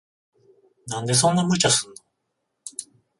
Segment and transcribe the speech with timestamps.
[0.87, 1.95] なんでそんな無茶すんの。